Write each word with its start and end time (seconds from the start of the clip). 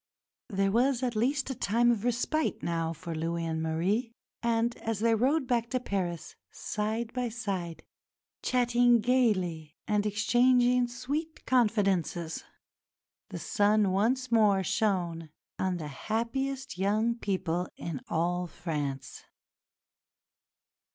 There 0.49 0.71
was 0.71 1.03
at 1.03 1.15
least 1.15 1.51
a 1.51 1.53
time 1.53 1.91
of 1.91 2.03
respite 2.03 2.63
now 2.63 2.91
for 2.91 3.13
Louis 3.13 3.45
and 3.45 3.61
Marie, 3.61 4.11
and 4.41 4.75
as 4.77 4.97
they 4.99 5.13
rode 5.13 5.45
back 5.45 5.69
to 5.69 5.79
Paris, 5.79 6.35
side 6.49 7.13
by 7.13 7.29
side, 7.29 7.83
chatting 8.41 9.01
gaily 9.01 9.75
and 9.87 10.07
exchanging 10.07 10.87
sweet 10.87 11.45
confidences, 11.45 12.43
the 13.29 13.37
sun 13.37 13.91
once 13.91 14.31
more 14.31 14.63
shone 14.63 15.29
on 15.59 15.77
the 15.77 15.89
happiest 16.09 16.79
young 16.79 17.13
people 17.13 17.67
in 17.77 18.01
all 18.09 18.47
France. 18.47 19.25